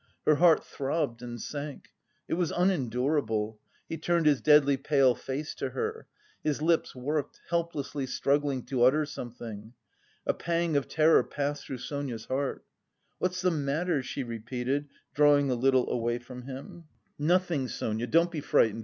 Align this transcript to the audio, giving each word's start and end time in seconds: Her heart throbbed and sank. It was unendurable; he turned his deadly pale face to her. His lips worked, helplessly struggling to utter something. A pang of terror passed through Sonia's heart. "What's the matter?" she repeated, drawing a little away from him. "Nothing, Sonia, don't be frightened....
Her 0.25 0.37
heart 0.37 0.63
throbbed 0.65 1.21
and 1.21 1.39
sank. 1.39 1.89
It 2.27 2.33
was 2.33 2.49
unendurable; 2.51 3.59
he 3.87 3.97
turned 3.99 4.25
his 4.25 4.41
deadly 4.41 4.75
pale 4.75 5.13
face 5.13 5.53
to 5.53 5.69
her. 5.69 6.07
His 6.43 6.59
lips 6.59 6.95
worked, 6.95 7.39
helplessly 7.51 8.07
struggling 8.07 8.65
to 8.65 8.81
utter 8.81 9.05
something. 9.05 9.73
A 10.25 10.33
pang 10.33 10.75
of 10.75 10.87
terror 10.87 11.23
passed 11.23 11.65
through 11.67 11.77
Sonia's 11.77 12.25
heart. 12.25 12.65
"What's 13.19 13.41
the 13.43 13.51
matter?" 13.51 14.01
she 14.01 14.23
repeated, 14.23 14.87
drawing 15.13 15.51
a 15.51 15.53
little 15.53 15.87
away 15.91 16.17
from 16.17 16.45
him. 16.47 16.85
"Nothing, 17.19 17.67
Sonia, 17.67 18.07
don't 18.07 18.31
be 18.31 18.41
frightened.... 18.41 18.79